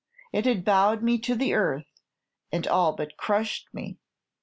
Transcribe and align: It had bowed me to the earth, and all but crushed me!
It 0.33 0.47
had 0.47 0.65
bowed 0.65 1.03
me 1.03 1.19
to 1.19 1.35
the 1.35 1.53
earth, 1.53 1.85
and 2.51 2.65
all 2.65 2.93
but 2.95 3.17
crushed 3.17 3.71
me! 3.71 3.99